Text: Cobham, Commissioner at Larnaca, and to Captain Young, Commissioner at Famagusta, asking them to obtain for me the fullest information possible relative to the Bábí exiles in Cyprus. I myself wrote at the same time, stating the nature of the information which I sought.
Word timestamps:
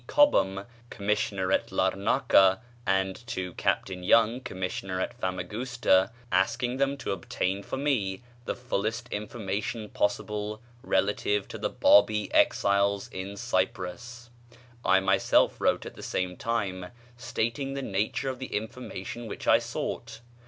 Cobham, 0.07 0.65
Commissioner 0.89 1.51
at 1.51 1.67
Larnaca, 1.71 2.59
and 2.87 3.15
to 3.27 3.53
Captain 3.53 4.01
Young, 4.01 4.39
Commissioner 4.41 4.99
at 4.99 5.13
Famagusta, 5.13 6.09
asking 6.31 6.77
them 6.77 6.97
to 6.97 7.11
obtain 7.11 7.61
for 7.61 7.77
me 7.77 8.23
the 8.45 8.55
fullest 8.55 9.07
information 9.09 9.89
possible 9.89 10.59
relative 10.81 11.47
to 11.49 11.59
the 11.59 11.69
Bábí 11.69 12.29
exiles 12.33 13.09
in 13.09 13.37
Cyprus. 13.37 14.31
I 14.83 14.99
myself 15.01 15.61
wrote 15.61 15.85
at 15.85 15.93
the 15.93 16.01
same 16.01 16.35
time, 16.35 16.87
stating 17.15 17.75
the 17.75 17.83
nature 17.83 18.29
of 18.31 18.39
the 18.39 18.55
information 18.55 19.27
which 19.27 19.45
I 19.47 19.59
sought. 19.59 20.19